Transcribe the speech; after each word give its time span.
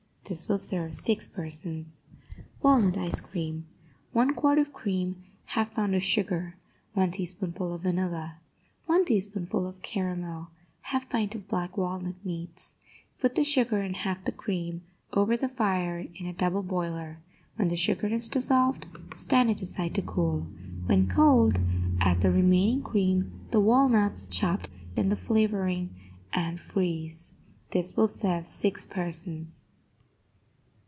This 0.25 0.47
will 0.47 0.59
serve 0.59 0.95
six 0.95 1.27
persons. 1.27 1.97
WALNUT 2.63 2.95
ICE 2.95 3.19
CREAM 3.19 3.67
1 4.13 4.33
quart 4.33 4.59
of 4.59 4.71
cream 4.71 5.25
1/2 5.49 5.73
pound 5.73 5.93
of 5.93 6.03
sugar 6.03 6.55
1 6.93 7.11
teaspoonful 7.11 7.73
of 7.73 7.81
vanilla 7.81 8.37
1 8.85 9.03
teaspoonful 9.03 9.67
of 9.67 9.81
caramel 9.81 10.47
1/2 10.87 11.09
pint 11.09 11.35
of 11.35 11.49
black 11.49 11.75
walnut 11.75 12.15
meats 12.23 12.75
Put 13.19 13.35
the 13.35 13.43
sugar 13.43 13.79
and 13.81 13.93
half 13.93 14.23
the 14.23 14.31
cream 14.31 14.83
over 15.11 15.35
the 15.35 15.49
fire 15.49 15.99
in 16.15 16.25
a 16.25 16.31
double 16.31 16.63
boiler; 16.63 17.17
when 17.57 17.67
the 17.67 17.75
sugar 17.75 18.07
is 18.07 18.29
dissolved, 18.29 18.85
stand 19.13 19.51
it 19.51 19.61
aside 19.61 19.95
to 19.95 20.01
cool. 20.01 20.47
When 20.85 21.09
cold, 21.09 21.59
add 21.99 22.21
the 22.21 22.31
remaining 22.31 22.83
cream, 22.83 23.47
the 23.51 23.59
walnuts, 23.59 24.27
chopped, 24.29 24.69
and 24.95 25.11
the 25.11 25.17
flavoring, 25.17 25.93
and 26.31 26.57
freeze. 26.57 27.33
This 27.71 27.97
will 27.97 28.07
serve 28.07 28.45
six 28.47 28.85
persons. 28.85 29.59